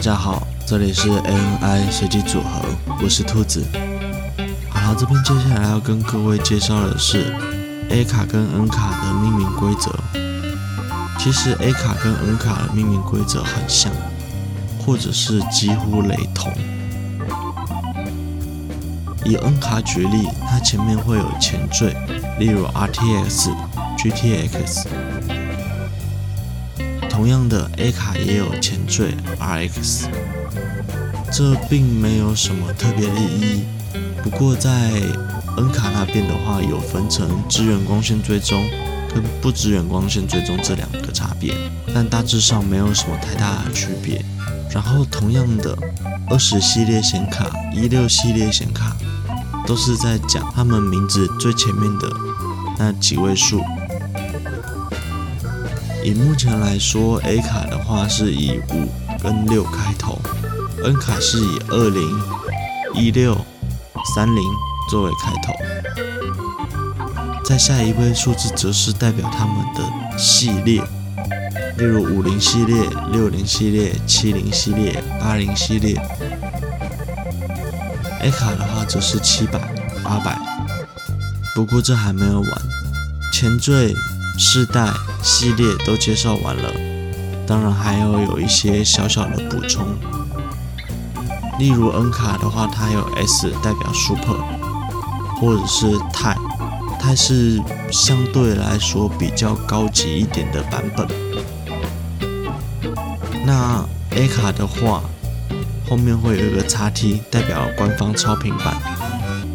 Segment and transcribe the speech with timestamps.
[0.00, 2.64] 大家好，这里是 ANI 随机组合，
[3.02, 3.62] 我是兔子。
[4.70, 7.34] 好了，这边接下来要跟各位介绍的是
[7.90, 9.94] A 卡跟 N 卡的命名规则。
[11.18, 13.92] 其实 A 卡跟 N 卡的命名规则很像，
[14.78, 16.50] 或者是几乎雷同。
[19.26, 21.94] 以 N 卡举例，它前面会有前缀，
[22.38, 23.50] 例如 RTX、
[23.98, 24.86] GTX。
[27.20, 30.06] 同样的，A 卡也有前缀 RX。
[31.30, 33.64] 这并没有什么特别的意义。
[34.22, 34.70] 不过在
[35.54, 38.66] N 卡那边的话，有分成支援光线追踪
[39.14, 41.54] 跟不支援光线追踪这两个差别，
[41.94, 44.24] 但大致上没有什么太大的区别。
[44.72, 45.76] 然后同样的，
[46.30, 48.96] 二十系列显卡、一六系列显卡。
[49.66, 52.10] 都是在讲他们名字最前面的
[52.78, 53.62] 那几位数。
[56.02, 58.88] 以目前来说，A 卡的话是以五
[59.22, 60.18] 跟六开头
[60.82, 62.02] ，N 卡是以二零、
[62.94, 63.36] 一六、
[64.14, 64.42] 三零
[64.90, 65.52] 作为开头。
[67.44, 70.82] 再下一位数字则是代表他们的系列，
[71.76, 76.00] 例如五零系列、六零系列、七零系列、八零系列。
[78.22, 79.58] A 卡的话则是七百、
[80.02, 80.38] 八百，
[81.54, 82.50] 不过这还没有完，
[83.32, 83.94] 前缀、
[84.42, 84.88] 世代、
[85.22, 86.72] 系列都介绍完了，
[87.46, 89.84] 当然还要有一些小小的补充，
[91.58, 94.42] 例如 N 卡的话，它有 S 代表 Super，
[95.38, 96.34] 或者是钛，
[96.98, 97.60] 钛是
[97.92, 101.06] 相对来说比较高级一点的版本。
[103.44, 103.84] 那
[104.16, 105.02] A 卡的话。
[105.88, 108.76] 后面会有一个叉 T 代表官方超频版。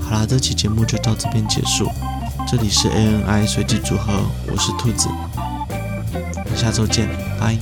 [0.00, 1.88] 好啦，这期节目就到这边结束。
[2.48, 5.08] 这里是 ANI 随机组合，我是兔子，
[6.54, 7.08] 下周见，
[7.40, 7.58] 拜。